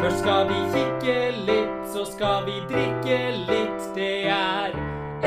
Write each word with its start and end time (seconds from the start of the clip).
Først 0.00 0.22
skal 0.22 0.46
vi 0.48 0.60
kikke 0.72 1.14
litt, 1.44 1.80
så 1.92 2.06
skal 2.08 2.46
vi 2.46 2.54
drikke 2.70 3.16
litt. 3.50 3.82
Det 3.92 4.30
er 4.32 4.72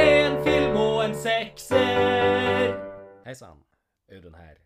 en 0.02 0.40
film 0.42 0.80
og 0.82 0.96
en 1.04 1.14
sekser. 1.14 2.74
Hei 3.22 3.36
sann, 3.38 3.62
Audun 4.10 4.34
her. 4.40 4.58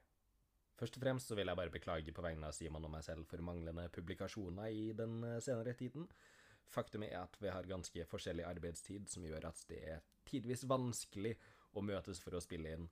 Først 0.80 0.96
og 0.96 1.04
fremst 1.04 1.28
så 1.28 1.36
vil 1.36 1.52
jeg 1.52 1.60
bare 1.60 1.74
beklage 1.74 2.16
på 2.16 2.24
vegne 2.24 2.48
av 2.48 2.56
Simon 2.56 2.88
og 2.88 2.94
meg 2.94 3.04
selv 3.04 3.28
for 3.28 3.44
manglende 3.44 3.90
publikasjoner 3.92 4.72
i 4.72 4.86
den 4.96 5.20
eh, 5.28 5.41
senere 5.43 5.75
tiden. 5.75 6.08
Faktum 6.71 7.04
er 7.04 7.26
at 7.26 7.36
vi 7.44 7.52
har 7.52 7.68
ganske 7.68 8.08
forskjellig 8.08 8.48
arbeidstid, 8.48 9.12
som 9.12 9.28
gjør 9.28 9.50
at 9.52 9.60
det 9.68 9.82
er 9.92 10.05
tidvis 10.32 10.64
vanskelig 10.71 11.36
å 11.76 11.84
møtes 11.84 12.24
for 12.24 12.39
å 12.39 12.46
spille 12.48 12.78
inn. 12.78 12.88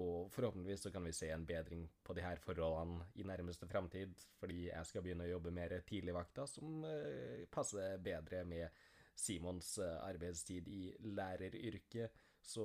Og 0.00 0.30
forhåpentligvis 0.32 0.86
så 0.86 0.90
kan 0.92 1.04
vi 1.04 1.12
se 1.12 1.28
en 1.30 1.44
bedring 1.44 1.84
på 2.04 2.14
de 2.16 2.22
her 2.24 2.40
forholdene 2.40 3.04
i 3.20 3.26
nærmeste 3.28 3.68
framtid, 3.68 4.14
fordi 4.40 4.70
jeg 4.70 4.88
skal 4.88 5.04
begynne 5.04 5.26
å 5.26 5.34
jobbe 5.34 5.52
mer 5.52 5.74
tidligvakta, 5.84 6.46
som 6.48 6.86
eh, 6.88 7.44
passer 7.52 7.98
bedre 8.00 8.40
med 8.48 8.82
Simons 9.14 9.74
eh, 9.78 9.98
arbeidstid 10.06 10.68
i 10.72 10.86
læreryrket. 11.12 12.16
Så 12.42 12.64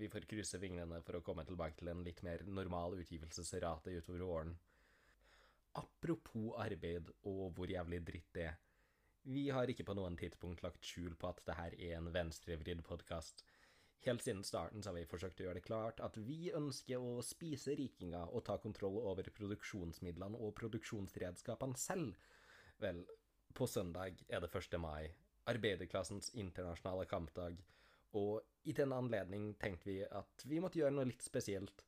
vi 0.00 0.08
får 0.10 0.26
krysse 0.30 0.58
fingrene 0.58 1.02
for 1.06 1.18
å 1.18 1.22
komme 1.22 1.44
tilbake 1.46 1.78
til 1.78 1.92
en 1.92 2.02
litt 2.02 2.24
mer 2.26 2.42
normal 2.48 2.96
utgivelsesrate 2.98 3.92
utover 4.00 4.24
våren. 4.26 4.56
Apropos 5.78 6.56
arbeid 6.58 7.12
og 7.28 7.52
hvor 7.54 7.70
jævlig 7.70 8.00
dritt 8.08 8.32
det 8.34 8.48
er. 8.48 8.58
Vi 9.30 9.50
har 9.52 9.68
ikke 9.68 9.84
på 9.84 9.94
noen 9.94 10.16
tidspunkt 10.18 10.62
lagt 10.64 10.86
skjul 10.88 11.12
på 11.20 11.28
at 11.28 11.42
det 11.46 11.54
her 11.58 11.76
er 11.76 11.98
en 11.98 12.08
venstrevridd 12.14 12.80
podkast. 12.86 13.44
Helt 14.00 14.22
siden 14.24 14.44
starten 14.44 14.82
så 14.82 14.90
har 14.90 14.96
vi 14.96 15.08
forsøkt 15.08 15.42
å 15.42 15.44
gjøre 15.44 15.58
det 15.58 15.66
klart 15.66 15.98
at 16.00 16.14
vi 16.24 16.52
ønsker 16.56 17.02
å 17.04 17.20
spise 17.24 17.74
rikinga 17.76 18.22
og 18.30 18.46
ta 18.46 18.56
kontroll 18.62 18.96
over 19.02 19.28
produksjonsmidlene 19.36 20.40
og 20.40 20.54
produksjonsredskapene 20.56 21.76
selv. 21.76 22.16
Vel, 22.80 23.02
på 23.52 23.68
søndag 23.68 24.22
er 24.28 24.40
det 24.40 24.48
1. 24.56 24.78
mai, 24.80 25.10
arbeiderklassens 25.52 26.32
internasjonale 26.32 27.04
kampdag, 27.10 27.60
og 28.16 28.40
i 28.64 28.72
den 28.76 28.96
anledning 28.96 29.52
tenkte 29.60 29.90
vi 29.90 30.00
at 30.04 30.48
vi 30.48 30.62
måtte 30.64 30.80
gjøre 30.80 30.96
noe 30.96 31.08
litt 31.10 31.24
spesielt. 31.24 31.84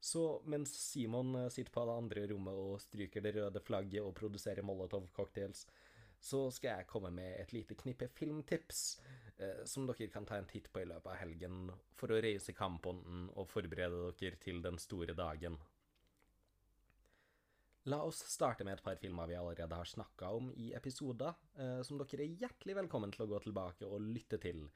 Så 0.00 0.40
mens 0.48 0.72
Simon 0.72 1.34
eh, 1.36 1.50
sitter 1.52 1.74
på 1.74 1.84
det 1.84 1.96
andre 2.00 2.24
rommet 2.32 2.56
og 2.56 2.80
stryker 2.80 3.20
det 3.20 3.34
røde 3.36 3.60
flagget 3.60 4.00
og 4.00 4.14
produserer 4.16 4.64
Molotov-cocktails, 4.64 5.66
så 6.20 6.46
skal 6.52 6.80
jeg 6.80 6.88
komme 6.88 7.12
med 7.12 7.36
et 7.36 7.52
lite 7.52 7.76
knippe 7.76 8.08
filmtips 8.16 8.98
som 9.64 9.86
dere 9.88 10.10
kan 10.12 10.26
ta 10.28 10.36
en 10.36 10.48
titt 10.50 10.66
på 10.72 10.82
i 10.82 10.88
løpet 10.88 11.10
av 11.12 11.18
helgen 11.20 11.70
for 11.96 12.12
å 12.12 12.20
reise 12.20 12.52
kampånden 12.56 13.28
og 13.34 13.48
forberede 13.48 14.10
dere 14.20 14.40
til 14.42 14.60
den 14.64 14.78
store 14.78 15.16
dagen. 15.16 15.56
La 17.88 18.02
oss 18.04 18.18
starte 18.28 18.64
med 18.66 18.76
et 18.76 18.84
par 18.84 18.98
filmer 19.00 19.30
vi 19.30 19.36
allerede 19.40 19.76
har 19.76 19.88
snakka 19.88 20.28
om 20.36 20.50
i 20.60 20.72
episoder, 20.76 21.32
eh, 21.56 21.80
som 21.82 21.96
dere 21.96 22.26
er 22.26 22.40
hjertelig 22.42 22.76
velkommen 22.76 23.12
til 23.14 23.24
å 23.24 23.30
gå 23.30 23.38
tilbake 23.46 23.88
og 23.88 24.04
lytte 24.04 24.36
til. 24.42 24.66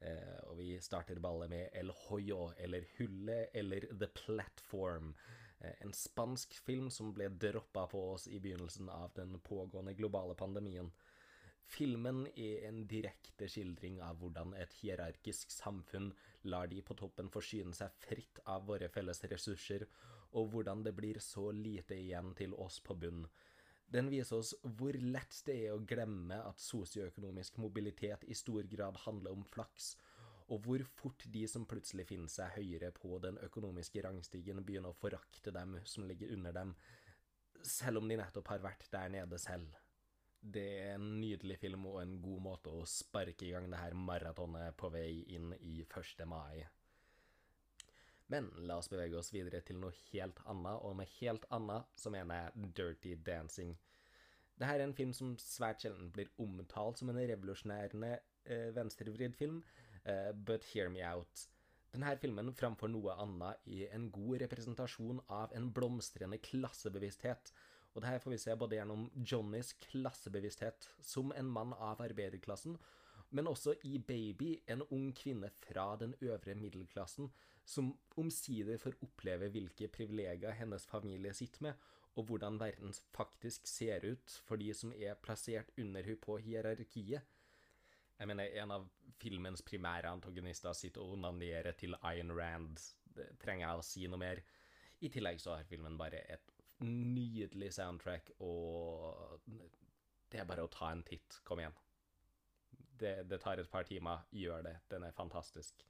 Eh, 0.00 0.38
og 0.48 0.56
vi 0.56 0.70
starter 0.80 1.20
ballet 1.20 1.52
med 1.52 1.76
El 1.76 1.92
Hoyo, 2.06 2.54
eller 2.56 2.88
Hullet, 2.96 3.50
eller 3.52 3.86
The 3.92 4.08
Platform. 4.08 5.14
Eh, 5.60 5.74
en 5.84 5.92
spansk 5.92 6.56
film 6.64 6.88
som 6.90 7.12
ble 7.12 7.28
droppa 7.28 7.86
på 7.92 8.02
oss 8.14 8.26
i 8.28 8.40
begynnelsen 8.40 8.88
av 8.88 9.12
den 9.14 9.36
pågående 9.40 9.94
globale 9.94 10.34
pandemien. 10.34 10.90
Filmen 11.66 12.26
er 12.38 12.68
en 12.68 12.84
direkte 12.86 13.48
skildring 13.50 13.98
av 14.04 14.20
hvordan 14.20 14.54
et 14.54 14.72
hierarkisk 14.80 15.50
samfunn 15.50 16.12
lar 16.46 16.70
de 16.70 16.78
på 16.86 16.94
toppen 16.98 17.30
forsyne 17.32 17.74
seg 17.74 17.94
fritt 18.06 18.38
av 18.46 18.68
våre 18.68 18.88
felles 18.92 19.24
ressurser, 19.32 19.82
og 20.38 20.52
hvordan 20.52 20.84
det 20.86 20.94
blir 20.94 21.18
så 21.22 21.48
lite 21.54 21.98
igjen 21.98 22.32
til 22.38 22.54
oss 22.54 22.78
på 22.86 22.94
bunn. 23.02 23.24
Den 23.86 24.10
viser 24.10 24.40
oss 24.40 24.52
hvor 24.78 24.96
lett 24.98 25.40
det 25.46 25.56
er 25.66 25.74
å 25.74 25.82
glemme 25.82 26.38
at 26.48 26.62
sosioøkonomisk 26.62 27.58
mobilitet 27.62 28.24
i 28.26 28.34
stor 28.34 28.66
grad 28.70 28.98
handler 29.04 29.34
om 29.34 29.44
flaks, 29.46 29.94
og 30.50 30.62
hvor 30.66 30.84
fort 30.98 31.24
de 31.34 31.42
som 31.50 31.66
plutselig 31.66 32.06
finner 32.10 32.30
seg 32.30 32.54
høyere 32.58 32.92
på 32.94 33.18
den 33.22 33.38
økonomiske 33.42 34.02
rangstigen, 34.06 34.62
begynner 34.66 34.94
å 34.94 34.98
forakte 35.00 35.54
dem 35.54 35.78
som 35.84 36.06
ligger 36.06 36.34
under 36.36 36.54
dem, 36.54 36.76
selv 37.66 38.02
om 38.02 38.08
de 38.10 38.18
nettopp 38.18 38.54
har 38.54 38.62
vært 38.62 38.86
der 38.92 39.10
nede 39.10 39.38
selv. 39.42 39.74
Det 40.46 40.66
er 40.78 40.92
en 40.94 41.06
nydelig 41.18 41.56
film 41.58 41.88
og 41.90 41.96
en 42.02 42.16
god 42.22 42.42
måte 42.44 42.70
å 42.70 42.84
sparke 42.86 43.48
i 43.48 43.50
gang 43.50 43.66
det 43.70 43.80
her 43.80 43.96
maratonet 43.98 44.76
på 44.78 44.90
vei 44.94 45.24
inn 45.34 45.50
i 45.58 45.80
1. 45.82 46.22
mai. 46.30 46.62
Men 48.30 48.48
la 48.68 48.76
oss 48.78 48.90
bevege 48.90 49.18
oss 49.18 49.32
videre 49.34 49.60
til 49.66 49.80
noe 49.82 49.94
helt 50.12 50.38
annet, 50.50 50.78
og 50.82 50.96
med 50.98 51.10
helt 51.18 51.46
annet 51.54 51.90
så 51.98 52.10
mener 52.14 52.44
jeg 52.44 52.70
Dirty 52.78 53.16
Dancing. 53.26 53.74
Dette 54.56 54.72
er 54.72 54.86
en 54.86 54.94
film 54.96 55.12
som 55.14 55.34
svært 55.42 55.82
sjelden 55.82 56.12
blir 56.14 56.30
omtalt 56.42 56.98
som 57.00 57.10
en 57.12 57.20
revolusjonerende 57.20 58.14
eh, 58.46 58.70
venstrevridd 58.74 59.36
film, 59.38 59.60
eh, 60.04 60.30
but 60.32 60.64
hear 60.72 60.90
me 60.90 61.02
out. 61.06 61.46
Denne 61.92 62.14
filmen 62.20 62.54
framfor 62.54 62.90
noe 62.92 63.14
annet 63.22 63.66
er 63.72 63.94
en 63.96 64.08
god 64.14 64.42
representasjon 64.44 65.22
av 65.32 65.54
en 65.56 65.70
blomstrende 65.74 66.38
klassebevissthet, 66.42 67.52
og 67.96 68.02
det 68.04 68.10
her 68.10 68.20
får 68.20 68.34
vi 68.34 68.38
se 68.42 68.54
både 68.60 68.76
gjennom 68.76 69.06
Johnnys 69.24 69.72
klassebevissthet 69.86 70.90
som 71.00 71.32
en 71.32 71.48
mann 71.48 71.72
av 71.72 72.02
arbeiderklassen, 72.04 72.76
men 73.32 73.48
også 73.48 73.72
i 73.88 73.96
Baby, 73.98 74.50
en 74.68 74.84
ung 74.92 75.08
kvinne 75.16 75.48
fra 75.64 75.94
den 75.98 76.12
øvre 76.20 76.54
middelklassen, 76.54 77.30
som 77.64 77.94
omsider 78.20 78.76
får 78.78 78.98
oppleve 79.02 79.48
hvilke 79.54 79.88
privilegier 79.90 80.54
hennes 80.54 80.84
familie 80.86 81.32
sitter 81.34 81.70
med, 81.70 81.86
og 82.16 82.28
hvordan 82.28 82.60
verden 82.60 82.92
faktisk 83.16 83.66
ser 83.68 84.04
ut 84.04 84.36
for 84.44 84.60
de 84.60 84.68
som 84.74 84.92
er 84.92 85.16
plassert 85.20 85.72
under 85.80 86.04
henne 86.04 86.20
på 86.20 86.36
hierarkiet. 86.44 87.24
Jeg 88.16 88.28
mener, 88.28 88.52
en 88.62 88.72
av 88.72 88.86
filmens 89.20 89.64
primære 89.64 90.12
antagonister 90.12 90.76
sitter 90.76 91.04
og 91.04 91.16
onanerer 91.16 91.76
til 91.76 91.96
Ayn 92.00 92.32
Rand. 92.32 92.78
Det 93.16 93.34
trenger 93.42 93.66
jeg 93.66 93.80
å 93.80 93.84
si 93.84 94.06
noe 94.08 94.20
mer? 94.20 94.40
I 95.04 95.10
tillegg 95.12 95.40
så 95.40 95.58
har 95.58 95.68
filmen 95.68 95.98
bare 96.00 96.22
et 96.32 96.55
nydelig 96.84 97.72
soundtrack, 97.76 98.30
og 98.44 99.40
det 100.32 100.40
er 100.40 100.48
bare 100.48 100.66
å 100.66 100.72
ta 100.72 100.90
en 100.92 101.04
titt. 101.06 101.40
Kom 101.46 101.62
igjen. 101.62 101.76
Det, 102.96 103.14
det 103.28 103.40
tar 103.42 103.60
et 103.60 103.70
par 103.70 103.86
timer. 103.88 104.26
Gjør 104.32 104.64
det. 104.66 104.76
Den 104.90 105.06
er 105.06 105.16
fantastisk. 105.16 105.84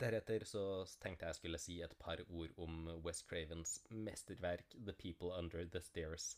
Deretter 0.00 0.42
så 0.48 0.62
tenkte 1.02 1.28
jeg 1.28 1.38
skulle 1.38 1.60
si 1.62 1.76
et 1.84 1.94
par 2.02 2.18
ord 2.26 2.54
om 2.58 2.88
West 3.04 3.28
Cravens 3.30 3.76
mesterverk 3.90 4.74
The 4.74 4.94
People 4.98 5.30
Under 5.38 5.62
The 5.70 5.82
Stairs. 5.82 6.32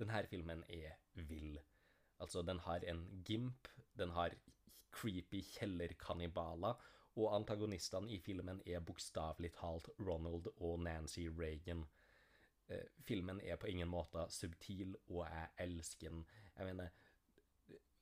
Denne 0.00 0.22
filmen 0.30 0.64
er 0.68 0.96
vill. 1.28 1.58
Altså, 2.20 2.42
den 2.42 2.58
har 2.64 2.84
en 2.88 3.04
gimp, 3.24 3.68
den 3.98 4.10
har 4.16 4.32
creepy 4.96 5.42
kjellerkannibaler, 5.44 6.80
og 7.16 7.34
antagonistene 7.36 8.12
i 8.12 8.18
filmen 8.20 8.62
er 8.66 8.80
bokstavelig 8.84 9.52
talt 9.56 9.88
Ronald 10.00 10.48
og 10.56 10.80
Nancy 10.80 11.28
Reagan. 11.28 11.84
Eh, 12.68 12.88
filmen 13.06 13.40
er 13.40 13.56
på 13.56 13.68
ingen 13.70 13.88
måte 13.88 14.26
subtil, 14.30 14.96
og 15.06 15.26
jeg 15.26 15.48
elsker 15.66 16.10
den. 16.10 16.24
Jeg 16.56 16.66
mener, 16.66 16.88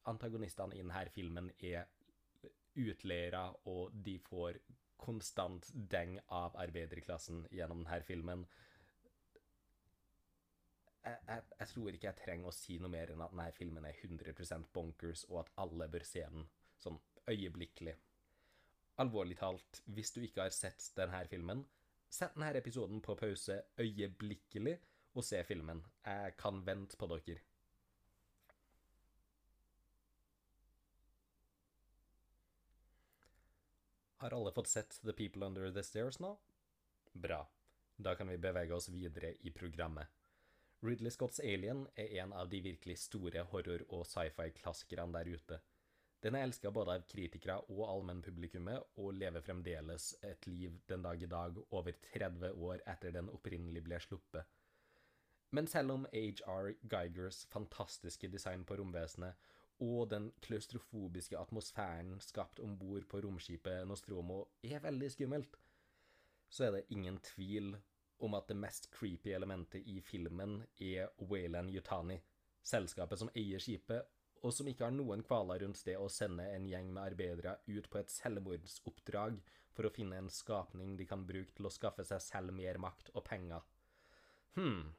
antagonistene 0.09 0.77
i 0.77 0.81
denne 0.81 1.05
filmen 1.13 1.51
er 1.61 1.85
utleiere, 2.75 3.45
og 3.71 3.93
de 4.07 4.19
får 4.19 4.59
konstant 4.97 5.69
deng 5.75 6.17
av 6.33 6.57
arbeiderklassen 6.57 7.45
gjennom 7.53 7.85
denne 7.85 8.01
filmen. 8.09 8.47
Jeg, 11.05 11.19
jeg, 11.29 11.43
jeg, 11.59 11.69
tror 11.69 11.93
ikke 11.93 12.09
jeg 12.09 12.21
trenger 12.23 12.49
å 12.49 12.57
si 12.57 12.79
noe 12.81 12.89
mer 12.89 13.13
enn 13.13 13.21
at 13.21 13.35
denne 13.35 13.51
filmen 13.53 13.85
er 13.85 14.01
100% 14.01 14.71
bonkers, 14.73 15.27
og 15.29 15.43
at 15.45 15.53
alle 15.61 15.91
bør 15.93 16.07
se 16.09 16.25
den 16.25 16.49
sånn 16.81 16.97
øyeblikkelig. 17.29 17.95
Alvorlig 19.03 19.37
talt, 19.37 19.83
hvis 19.93 20.15
du 20.15 20.23
ikke 20.25 20.47
har 20.47 20.55
sett 20.55 20.89
denne 20.97 21.21
filmen, 21.29 21.65
sett 22.15 22.37
denne 22.37 22.53
episoden 22.59 23.03
på 23.03 23.17
pause 23.19 23.61
øyeblikkelig 23.81 24.79
og 25.15 25.25
se 25.27 25.43
filmen. 25.47 25.83
Jeg 26.07 26.37
kan 26.39 26.63
vente 26.67 26.99
på 26.99 27.09
dere. 27.11 27.41
Har 34.25 34.33
alle 34.33 34.53
fått 34.57 34.71
sett 34.73 35.01
The 35.03 35.13
People 35.13 35.47
Under 35.47 35.71
The 35.71 35.83
Stairs 35.85 36.19
nå? 36.23 36.37
Bra. 37.13 37.43
Da 37.97 38.15
kan 38.15 38.31
vi 38.31 38.39
bevege 38.39 38.75
oss 38.75 38.89
videre 38.89 39.35
i 39.45 39.51
programmet. 39.51 40.09
Ridley 40.85 41.11
Scotts 41.11 41.41
Alien 41.41 41.87
er 41.97 42.15
en 42.23 42.33
av 42.33 42.49
de 42.49 42.61
virkelig 42.65 42.97
store 43.03 43.45
horror- 43.53 43.85
og 43.89 44.07
sci-fi-klassikerne 44.09 45.13
der 45.19 45.31
ute. 45.37 45.61
Den 46.25 46.39
er 46.39 46.47
elska 46.47 46.71
både 46.73 46.95
av 46.97 47.03
kritikere 47.05 47.59
og 47.69 47.83
allmennpublikummet, 47.85 48.95
og 48.97 49.13
lever 49.13 49.45
fremdeles 49.45 50.15
et 50.25 50.47
liv 50.49 50.79
den 50.89 51.03
dag 51.05 51.21
i 51.21 51.29
dag, 51.29 51.59
over 51.69 51.93
30 52.15 52.55
år 52.65 52.81
etter 52.89 53.13
den 53.13 53.29
opprinnelig 53.29 53.83
ble 53.85 53.99
sluppet. 54.01 54.49
Men 55.55 55.69
selv 55.69 55.93
om 55.93 56.07
HR 56.13 56.73
Geigers 56.91 57.45
fantastiske 57.53 58.31
design 58.33 58.65
på 58.65 58.79
romvesenet 58.81 59.37
og 59.85 60.09
den 60.11 60.31
klaustrofobiske 60.43 61.37
atmosfæren 61.39 62.17
skapt 62.25 62.63
om 62.65 62.79
bord 62.79 63.05
på 63.11 63.21
romskipet 63.21 63.85
Nostromo 63.87 64.41
er 64.65 64.81
veldig 64.81 65.13
skummelt, 65.13 65.61
så 66.49 66.65
er 66.65 66.79
det 66.79 66.87
ingen 66.97 67.21
tvil 67.35 67.77
om 68.25 68.35
at 68.39 68.49
det 68.49 68.57
mest 68.57 68.89
creepy 68.97 69.35
elementet 69.37 69.85
i 69.85 70.01
filmen 70.01 70.63
er 70.81 71.13
Wayland 71.21 71.71
Yutani, 71.75 72.17
selskapet 72.65 73.21
som 73.21 73.31
eier 73.37 73.61
skipet, 73.61 74.09
og 74.45 74.53
som 74.53 74.69
ikke 74.69 74.85
har 74.85 74.93
noen 74.93 75.23
kvaler 75.25 75.63
rundt 75.65 75.81
det 75.87 75.97
å 75.97 76.11
sende 76.13 76.45
en 76.53 76.67
gjeng 76.69 76.91
med 76.93 77.03
arbeidere 77.03 77.57
ut 77.65 77.89
på 77.91 78.01
et 78.01 78.13
selvmordsoppdrag 78.13 79.39
for 79.75 79.89
å 79.89 79.93
finne 79.95 80.19
en 80.21 80.29
skapning 80.31 80.99
de 80.99 81.07
kan 81.09 81.25
bruke 81.27 81.57
til 81.57 81.69
å 81.69 81.73
skaffe 81.73 82.05
seg 82.07 82.21
selv 82.23 82.55
mer 82.55 82.79
makt 82.83 83.09
og 83.15 83.25
penger. 83.27 83.65
Hm, 84.59 84.93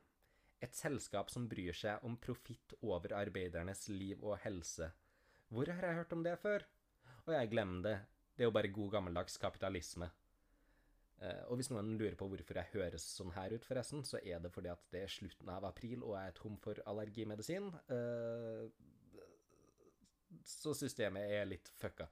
et 0.66 0.76
selskap 0.76 1.30
som 1.32 1.46
bryr 1.52 1.78
seg 1.78 2.04
om 2.08 2.18
profitt 2.18 2.74
over 2.82 3.14
arbeidernes 3.16 3.86
liv 3.94 4.24
og 4.24 4.40
helse. 4.44 4.90
Hvor 5.54 5.70
har 5.70 5.90
jeg 5.90 6.00
hørt 6.02 6.18
om 6.18 6.26
det 6.26 6.36
før? 6.42 6.66
Og 7.26 7.34
jeg 7.38 7.52
glemmer 7.54 7.86
det, 7.86 7.96
det 8.36 8.44
er 8.44 8.50
jo 8.50 8.56
bare 8.58 8.74
god 8.74 8.98
gammeldags 8.98 9.38
kapitalisme. 9.42 10.10
Eh, 11.24 11.44
og 11.48 11.60
hvis 11.60 11.70
noen 11.72 11.94
lurer 12.00 12.18
på 12.20 12.28
hvorfor 12.28 12.60
jeg 12.60 12.74
høres 12.74 13.06
sånn 13.16 13.32
her 13.38 13.54
ut, 13.56 13.66
forresten, 13.68 14.04
så 14.04 14.20
er 14.20 14.42
det 14.44 14.52
fordi 14.52 14.74
at 14.74 14.84
det 14.92 15.06
er 15.06 15.14
slutten 15.14 15.54
av 15.54 15.70
april 15.70 16.04
og 16.04 16.18
jeg 16.18 16.34
er 16.34 16.38
tom 16.42 16.58
for 16.62 16.82
allergimedisin. 16.90 17.72
Så 20.44 20.74
systemet 20.78 21.32
er 21.38 21.48
litt 21.50 21.70
fucka. 21.80 22.08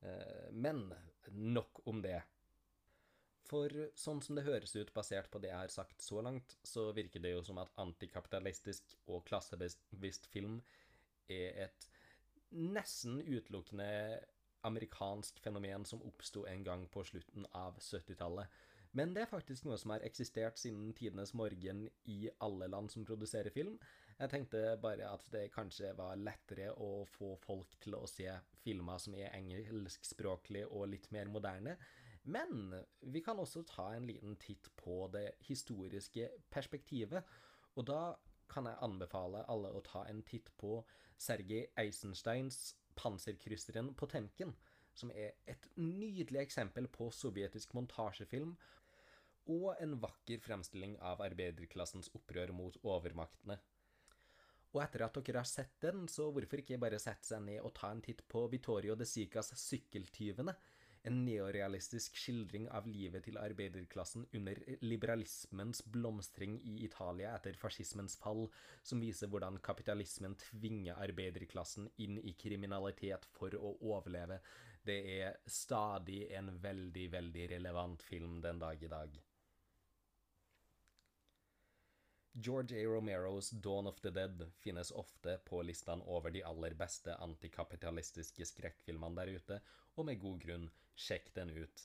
Eh, 0.00 0.48
men 0.52 0.86
nok 1.34 1.82
om 1.90 2.02
det. 2.02 2.20
For 3.48 3.72
sånn 3.96 4.20
som 4.24 4.36
det 4.36 4.44
høres 4.44 4.74
ut 4.76 4.92
basert 4.96 5.30
på 5.32 5.40
det 5.40 5.50
jeg 5.50 5.62
har 5.62 5.72
sagt 5.72 6.04
så 6.04 6.20
langt, 6.24 6.56
så 6.64 6.90
virker 6.96 7.22
det 7.24 7.32
jo 7.32 7.44
som 7.46 7.60
at 7.62 7.72
antikapitalistisk 7.80 8.92
og 9.08 9.24
klassebevisst 9.28 10.28
film 10.28 10.58
er 11.32 11.64
et 11.68 11.88
nesten 12.52 13.22
utelukkende 13.24 13.88
amerikansk 14.68 15.40
fenomen 15.40 15.84
som 15.88 16.02
oppsto 16.04 16.44
en 16.50 16.64
gang 16.66 16.84
på 16.92 17.04
slutten 17.08 17.46
av 17.56 17.78
70-tallet. 17.80 18.48
Men 18.96 19.12
det 19.14 19.24
er 19.24 19.30
faktisk 19.30 19.66
noe 19.66 19.76
som 19.80 19.92
har 19.92 20.04
eksistert 20.06 20.58
siden 20.60 20.94
tidenes 20.96 21.34
morgen 21.36 21.84
i 22.08 22.18
alle 22.44 22.68
land 22.72 22.90
som 22.92 23.04
produserer 23.06 23.52
film. 23.52 23.76
Jeg 24.18 24.32
tenkte 24.32 24.62
bare 24.82 25.10
at 25.12 25.26
det 25.32 25.50
kanskje 25.54 25.92
var 25.98 26.18
lettere 26.18 26.72
å 26.72 27.04
få 27.12 27.34
folk 27.44 27.76
til 27.82 27.98
å 27.98 28.06
se 28.10 28.32
filmer 28.64 28.98
som 29.02 29.14
er 29.18 29.34
engelskspråklige 29.36 30.70
og 30.72 30.88
litt 30.94 31.10
mer 31.14 31.30
moderne. 31.30 31.76
Men 32.28 32.74
vi 33.00 33.22
kan 33.24 33.38
også 33.40 33.62
ta 33.68 33.90
en 33.94 34.08
liten 34.08 34.36
titt 34.40 34.70
på 34.76 35.06
det 35.12 35.36
historiske 35.46 36.30
perspektivet. 36.50 37.24
Og 37.76 37.86
da 37.88 38.16
kan 38.50 38.66
jeg 38.68 38.80
anbefale 38.84 39.44
alle 39.52 39.70
å 39.70 39.84
ta 39.84 40.04
en 40.08 40.24
titt 40.26 40.50
på 40.60 40.80
Sergej 41.18 41.68
Eisensteins 41.78 42.74
'Panserkrysseren 42.98 43.92
på 43.94 44.06
Temken', 44.10 44.56
som 44.98 45.12
er 45.14 45.38
et 45.46 45.70
nydelig 45.78 46.42
eksempel 46.42 46.88
på 46.92 47.08
sovjetisk 47.14 47.74
montasjefilm 47.78 48.56
og 49.48 49.80
en 49.80 49.96
vakker 50.02 50.42
fremstilling 50.44 50.98
av 51.00 51.22
arbeiderklassens 51.24 52.10
opprør 52.18 52.52
mot 52.52 52.76
overmaktene. 52.84 53.56
Og 54.74 54.82
etter 54.84 55.06
at 55.06 55.16
dere 55.16 55.40
har 55.40 55.48
sett 55.48 55.78
den, 55.80 56.04
så 56.12 56.28
hvorfor 56.32 56.60
ikke 56.60 56.80
bare 56.80 57.00
sette 57.00 57.24
seg 57.30 57.40
ned 57.46 57.62
og 57.62 57.72
ta 57.78 57.88
en 57.94 58.02
titt 58.04 58.20
på 58.28 58.44
Vittorio 58.52 58.96
de 58.98 59.06
Sicas 59.08 59.54
'Sykkeltyvene'? 59.56 60.54
En 61.06 61.22
neorealistisk 61.24 62.16
skildring 62.18 62.66
av 62.74 62.86
livet 62.90 63.22
til 63.24 63.38
arbeiderklassen 63.40 64.26
under 64.34 64.58
liberalismens 64.82 65.80
blomstring 65.94 66.58
i 66.66 66.74
Italia 66.84 67.36
etter 67.38 67.56
fascismens 67.56 68.18
fall, 68.18 68.48
som 68.82 69.00
viser 69.00 69.30
hvordan 69.30 69.60
kapitalismen 69.64 70.34
tvinger 70.42 70.98
arbeiderklassen 70.98 71.88
inn 72.04 72.18
i 72.18 72.34
kriminalitet 72.34 73.24
for 73.38 73.54
å 73.54 73.76
overleve. 73.94 74.40
Det 74.82 74.98
er 75.18 75.40
stadig 75.46 76.28
en 76.36 76.52
veldig, 76.62 77.08
veldig 77.12 77.48
relevant 77.50 78.02
film 78.02 78.40
den 78.44 78.60
dag 78.62 78.82
i 78.82 78.90
dag. 78.92 79.18
George 82.38 82.76
A. 82.78 82.84
Romeros 82.86 83.50
Dawn 83.50 83.86
of 83.86 84.00
the 84.00 84.10
Dead 84.10 84.44
finnes 84.56 84.90
ofte 84.90 85.38
på 85.44 85.62
listene 85.66 86.04
over 86.06 86.30
de 86.30 86.44
aller 86.46 86.76
beste 86.78 87.16
antikapitalistiske 87.24 88.46
skrekkfilmene 88.46 89.18
der 89.18 89.32
ute, 89.40 89.58
og 89.96 90.06
med 90.06 90.20
god 90.22 90.44
grunn, 90.44 90.68
sjekk 90.94 91.32
den 91.34 91.50
ut. 91.56 91.82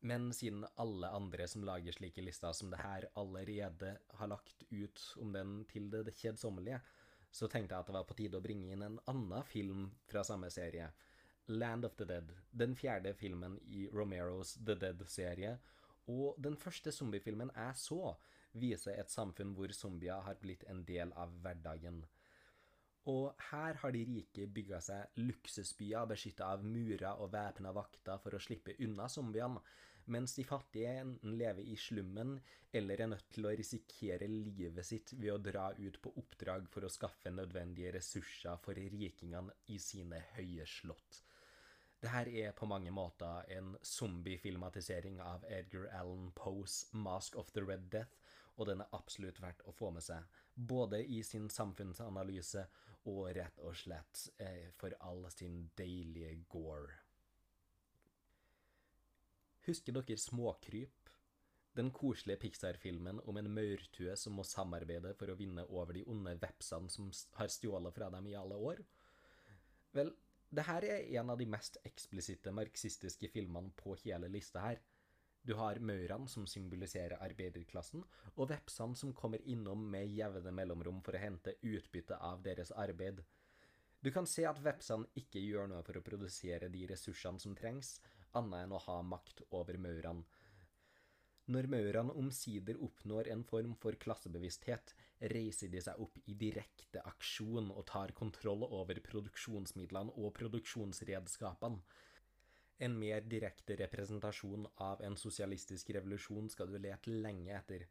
Men 0.00 0.30
siden 0.32 0.64
alle 0.80 1.10
andre 1.12 1.44
som 1.48 1.66
lager 1.68 1.92
slike 1.92 2.24
lister 2.24 2.54
som 2.56 2.70
det 2.72 2.80
her, 2.80 3.10
allerede 3.20 3.92
har 4.16 4.32
lagt 4.32 4.64
ut 4.70 5.02
om 5.20 5.34
den 5.36 5.58
til 5.68 5.90
det 5.92 6.16
kjedsommelige, 6.16 6.80
så 7.30 7.46
tenkte 7.46 7.76
jeg 7.76 7.84
at 7.84 7.90
det 7.90 7.98
var 7.98 8.08
på 8.08 8.16
tide 8.16 8.40
å 8.40 8.44
bringe 8.44 8.72
inn 8.72 8.86
en 8.86 8.98
annen 9.10 9.44
film 9.46 9.90
fra 10.08 10.24
samme 10.24 10.48
serie. 10.50 10.88
Land 11.50 11.84
of 11.84 11.96
the 11.98 12.06
Dead, 12.06 12.30
den 12.52 12.76
fjerde 12.78 13.10
filmen 13.18 13.56
i 13.66 13.88
Romeros 13.90 14.52
The 14.54 14.76
Dead-serie, 14.78 15.56
og 16.06 16.36
den 16.38 16.56
første 16.56 16.92
zombiefilmen 16.94 17.50
jeg 17.56 17.76
så, 17.76 18.14
viser 18.52 18.98
et 18.98 19.10
samfunn 19.10 19.56
hvor 19.56 19.72
zombier 19.74 20.22
har 20.26 20.38
blitt 20.42 20.62
en 20.70 20.84
del 20.86 21.10
av 21.18 21.32
hverdagen. 21.42 22.04
Og 23.10 23.32
her 23.50 23.78
har 23.82 23.94
de 23.94 24.04
rike 24.06 24.46
bygga 24.46 24.78
seg 24.84 25.18
luksusbyer 25.18 26.06
beskytta 26.10 26.52
av 26.54 26.62
murer 26.62 27.18
og 27.18 27.32
væpna 27.34 27.72
vakter 27.74 28.20
for 28.22 28.36
å 28.36 28.42
slippe 28.42 28.76
unna 28.86 29.08
zombiene, 29.10 29.62
mens 30.10 30.34
de 30.38 30.44
fattige 30.46 30.92
enten 31.00 31.34
lever 31.38 31.66
i 31.66 31.76
slummen 31.78 32.36
eller 32.74 33.02
er 33.02 33.10
nødt 33.10 33.26
til 33.34 33.46
å 33.46 33.56
risikere 33.58 34.30
livet 34.30 34.86
sitt 34.86 35.12
ved 35.16 35.34
å 35.34 35.42
dra 35.42 35.70
ut 35.78 35.98
på 36.02 36.14
oppdrag 36.22 36.70
for 36.70 36.86
å 36.86 36.92
skaffe 36.92 37.34
nødvendige 37.34 37.96
ressurser 37.98 38.58
for 38.62 38.78
rikingene 38.78 39.54
i 39.74 39.78
sine 39.82 40.22
høye 40.36 40.66
slott. 40.78 41.22
Dette 42.00 42.32
er 42.32 42.54
på 42.56 42.64
mange 42.64 42.92
måter 42.96 43.44
en 43.52 43.74
zombiefilmatisering 43.84 45.18
av 45.20 45.44
Edgar 45.52 45.90
Allan 45.98 46.30
Poes 46.32 46.86
Mask 46.96 47.36
of 47.36 47.50
the 47.52 47.60
Red 47.60 47.90
Death, 47.92 48.16
og 48.56 48.70
den 48.70 48.80
er 48.80 48.94
absolutt 48.96 49.40
verdt 49.42 49.60
å 49.68 49.74
få 49.76 49.90
med 49.92 50.04
seg, 50.06 50.24
både 50.54 51.02
i 51.04 51.20
sin 51.24 51.50
samfunnsanalyse 51.52 52.64
og 53.10 53.20
rett 53.36 53.60
og 53.64 53.76
slett 53.76 54.22
eh, 54.40 54.72
for 54.80 54.96
all 55.04 55.26
sin 55.32 55.66
deilige 55.76 56.32
gore. 56.48 56.96
Husker 59.68 59.92
dere 60.00 60.16
Småkryp? 60.16 61.12
Den 61.76 61.92
koselige 61.94 62.40
Pixar-filmen 62.46 63.20
om 63.28 63.36
en 63.38 63.52
maurtue 63.54 64.16
som 64.18 64.34
må 64.40 64.44
samarbeide 64.48 65.12
for 65.20 65.30
å 65.30 65.36
vinne 65.38 65.68
over 65.68 65.94
de 65.94 66.06
onde 66.08 66.32
vepsene 66.40 66.90
som 66.90 67.12
har 67.36 67.52
stjålet 67.52 67.94
fra 67.94 68.08
dem 68.10 68.26
i 68.26 68.34
alle 68.40 68.56
år? 68.56 68.80
Vel, 69.94 70.10
det 70.50 70.66
her 70.66 70.84
er 70.84 71.04
en 71.20 71.30
av 71.30 71.38
de 71.38 71.46
mest 71.46 71.76
eksplisitte 71.86 72.50
marxistiske 72.54 73.28
filmene 73.30 73.70
på 73.78 73.94
hele 74.02 74.28
lista 74.28 74.64
her. 74.64 74.80
Du 75.42 75.54
har 75.56 75.78
maurene, 75.80 76.28
som 76.28 76.46
symboliserer 76.46 77.22
arbeiderklassen, 77.22 78.02
og 78.36 78.50
vepsene, 78.50 78.96
som 78.96 79.14
kommer 79.16 79.40
innom 79.48 79.86
med 79.92 80.10
jevne 80.10 80.52
mellomrom 80.52 80.98
for 81.06 81.16
å 81.16 81.22
hente 81.22 81.54
utbytte 81.62 82.18
av 82.18 82.42
deres 82.44 82.74
arbeid. 82.76 83.22
Du 84.00 84.10
kan 84.12 84.26
se 84.28 84.44
at 84.48 84.60
vepsene 84.64 85.08
ikke 85.16 85.40
gjør 85.40 85.70
noe 85.70 85.84
for 85.86 85.96
å 85.96 86.04
produsere 86.04 86.68
de 86.72 86.86
ressursene 86.90 87.40
som 87.40 87.56
trengs, 87.56 87.98
annet 88.36 88.66
enn 88.66 88.76
å 88.76 88.82
ha 88.84 89.00
makt 89.04 89.42
over 89.56 89.78
maurene. 89.80 90.26
Når 91.50 91.66
maurene 91.66 92.14
omsider 92.20 92.78
oppnår 92.84 93.28
en 93.32 93.40
form 93.42 93.72
for 93.82 93.96
klassebevissthet, 93.98 94.92
reiser 95.32 95.70
de 95.72 95.80
seg 95.82 95.98
opp 96.04 96.20
i 96.30 96.36
direkte 96.38 97.02
aksjon 97.10 97.72
og 97.74 97.82
tar 97.90 98.12
kontroll 98.14 98.62
over 98.68 99.00
produksjonsmidlene 99.08 100.14
og 100.14 100.30
produksjonsredskapene. 100.36 101.80
En 102.86 102.94
mer 102.96 103.26
direkte 103.28 103.74
representasjon 103.76 104.68
av 104.80 105.02
en 105.04 105.18
sosialistisk 105.20 105.90
revolusjon 105.96 106.46
skal 106.54 106.70
du 106.70 106.78
lete 106.78 107.12
lenge 107.12 107.52
etter. 107.58 107.82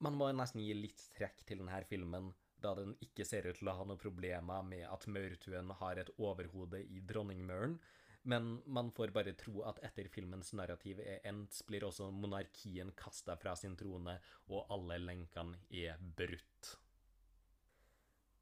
Man 0.00 0.14
må 0.16 0.30
nesten 0.32 0.62
gi 0.62 0.72
litt 0.76 1.02
trekk 1.18 1.42
til 1.48 1.60
denne 1.60 1.82
filmen, 1.90 2.30
da 2.62 2.76
den 2.78 2.94
ikke 3.04 3.26
ser 3.26 3.50
ut 3.50 3.58
til 3.58 3.68
å 3.68 3.74
ha 3.76 3.84
noen 3.88 4.00
problemer 4.00 4.62
med 4.64 4.86
at 4.86 5.08
maurtuen 5.10 5.74
har 5.82 6.00
et 6.00 6.14
overhode 6.16 6.80
i 6.86 7.02
dronningmauren, 7.10 7.76
men 8.22 8.62
man 8.66 8.90
får 8.92 9.14
bare 9.16 9.32
tro 9.38 9.62
at 9.68 9.80
etter 9.86 10.10
filmens 10.12 10.52
narrativ 10.52 11.00
er 11.00 11.24
endt, 11.28 11.62
blir 11.68 11.86
også 11.86 12.10
monarkien 12.12 12.92
kasta 12.96 13.36
fra 13.40 13.54
sin 13.56 13.76
trone, 13.80 14.18
og 14.52 14.72
alle 14.74 14.98
lenkene 15.00 15.62
er 15.72 15.96
brutt. 16.00 16.74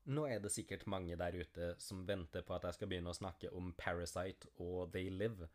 Nå 0.09 0.25
er 0.25 0.41
det 0.41 0.51
sikkert 0.55 0.87
mange 0.89 1.19
der 1.21 1.37
ute 1.37 1.75
som 1.85 2.07
venter 2.09 2.43
på 2.47 2.55
at 2.57 2.65
jeg 2.65 2.79
skal 2.79 2.91
begynne 2.91 3.13
å 3.13 3.17
snakke 3.17 3.51
om 3.55 3.75
Parasite 3.77 4.49
og 4.65 4.89
They 4.95 5.13
Live. 5.13 5.51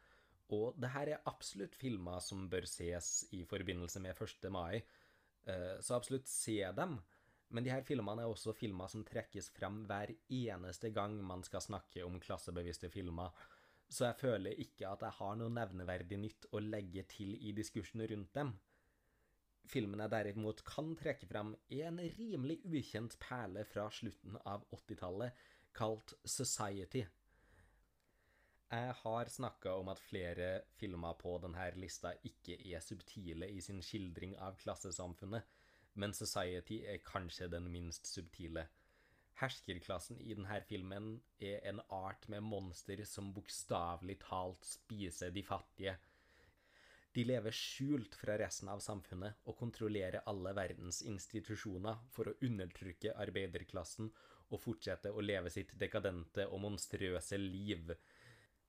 Og 0.53 0.77
det 0.77 0.91
her 0.93 1.09
er 1.09 1.25
absolutt 1.29 1.75
filmer 1.75 2.21
som 2.21 2.45
bør 2.51 2.67
ses 2.69 3.25
i 3.33 3.41
forbindelse 3.49 4.01
med 4.03 4.13
1. 4.13 4.51
mai, 4.53 4.83
eh, 5.49 5.79
så 5.81 5.97
absolutt 5.97 6.29
se 6.29 6.59
dem. 6.77 6.99
Men 7.49 7.65
de 7.65 7.73
her 7.73 7.83
filmene 7.85 8.23
er 8.23 8.29
også 8.29 8.53
filmer 8.57 8.87
som 8.89 9.03
trekkes 9.05 9.49
frem 9.53 9.83
hver 9.89 10.13
eneste 10.29 10.93
gang 10.93 11.17
man 11.25 11.43
skal 11.45 11.61
snakke 11.61 12.05
om 12.05 12.19
klassebevisste 12.21 12.89
filmer, 12.93 13.33
så 13.93 14.07
jeg 14.09 14.19
føler 14.23 14.61
ikke 14.63 14.89
at 14.89 15.03
jeg 15.05 15.17
har 15.19 15.35
noe 15.37 15.53
nevneverdig 15.53 16.17
nytt 16.17 16.47
å 16.51 16.61
legge 16.63 17.05
til 17.11 17.35
i 17.37 17.53
diskursen 17.55 18.01
rundt 18.09 18.33
dem. 18.35 18.53
Filmen 19.69 20.01
jeg 20.03 20.11
derimot 20.11 20.63
kan 20.67 20.91
trekke 20.99 21.27
frem, 21.29 21.53
er 21.71 21.87
en 21.87 22.01
rimelig 22.17 22.59
ukjent 22.67 23.15
perle 23.21 23.63
fra 23.69 23.87
slutten 23.93 24.39
av 24.49 24.65
80-tallet, 24.75 25.43
kalt 25.77 26.15
Society. 26.25 27.05
Jeg 28.73 28.93
har 29.03 29.29
snakka 29.29 29.75
om 29.77 29.91
at 29.93 30.01
flere 30.01 30.47
filmer 30.79 31.13
på 31.19 31.35
denne 31.43 31.67
lista 31.77 32.15
ikke 32.25 32.57
er 32.57 32.81
subtile 32.81 33.49
i 33.53 33.61
sin 33.61 33.81
skildring 33.85 34.33
av 34.41 34.57
klassesamfunnet, 34.61 35.45
men 36.01 36.15
Society 36.17 36.81
er 36.89 37.03
kanskje 37.05 37.51
den 37.53 37.69
minst 37.71 38.09
subtile. 38.09 38.65
Herskerklassen 39.41 40.19
i 40.21 40.35
denne 40.37 40.59
filmen 40.67 41.13
er 41.41 41.63
en 41.69 41.81
art 41.89 42.27
med 42.29 42.45
monster 42.45 43.01
som 43.09 43.31
bokstavelig 43.33 44.19
talt 44.21 44.65
spiser 44.67 45.33
de 45.33 45.43
fattige. 45.45 45.95
De 47.13 47.23
lever 47.25 47.53
skjult 47.53 48.15
fra 48.17 48.37
resten 48.41 48.69
av 48.73 48.79
samfunnet 48.81 49.43
og 49.49 49.57
kontrollerer 49.59 50.23
alle 50.29 50.53
verdens 50.57 51.03
institusjoner 51.05 51.99
for 52.13 52.29
å 52.29 52.37
undertrykke 52.45 53.13
arbeiderklassen 53.25 54.09
og 54.53 54.61
fortsette 54.61 55.11
å 55.13 55.21
leve 55.21 55.51
sitt 55.53 55.75
dekadente 55.81 56.47
og 56.49 56.63
monstrøse 56.65 57.37
liv. 57.37 57.93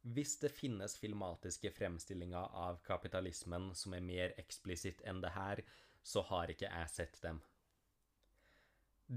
Hvis 0.04 0.36
det 0.42 0.52
finnes 0.52 0.98
filmatiske 1.00 1.72
fremstillinger 1.72 2.52
av 2.66 2.82
kapitalismen 2.84 3.70
som 3.78 3.96
er 3.96 4.04
mer 4.04 4.36
eksplisitt 4.40 5.00
enn 5.08 5.24
det 5.24 5.32
her, 5.32 5.64
så 6.04 6.20
har 6.28 6.52
ikke 6.52 6.68
jeg 6.68 6.92
sett 6.92 7.20
dem. 7.24 7.40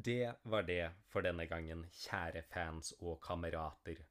Det 0.03 0.33
var 0.43 0.63
det 0.63 0.91
for 1.09 1.25
denne 1.25 1.47
gangen, 1.49 1.79
kjære 1.89 2.43
fans 2.51 2.91
og 2.99 3.17
kamerater. 3.23 4.03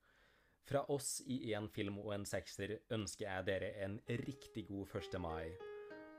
Fra 0.67 0.81
oss 0.91 1.21
i 1.31 1.53
én 1.55 1.69
film 1.71 2.01
og 2.03 2.11
en 2.17 2.27
sekser 2.27 2.73
ønsker 2.91 3.29
jeg 3.29 3.47
dere 3.47 3.69
en 3.85 3.95
riktig 4.25 4.65
god 4.67 4.97
1. 4.99 5.15
mai. 5.23 5.53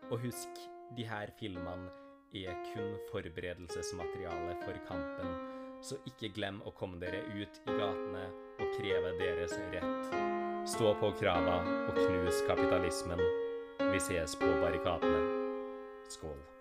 Og 0.08 0.22
husk, 0.24 0.64
de 0.96 1.04
her 1.10 1.34
filmene 1.40 1.92
er 2.32 2.56
kun 2.72 2.96
forberedelsesmateriale 3.12 4.56
for 4.64 4.80
kampen, 4.88 5.36
så 5.84 6.00
ikke 6.08 6.32
glem 6.40 6.64
å 6.64 6.72
komme 6.72 7.04
dere 7.04 7.26
ut 7.36 7.60
i 7.68 7.76
gatene 7.82 8.26
og 8.56 8.76
kreve 8.80 9.16
deres 9.20 9.58
rett. 9.76 10.20
Stå 10.78 10.96
på 11.02 11.12
krava 11.20 11.60
og 11.90 11.98
knus 12.06 12.40
kapitalismen. 12.48 13.26
Vi 13.84 14.00
ses 14.00 14.40
på 14.40 14.60
barrikadene. 14.64 15.26
Skål. 16.08 16.57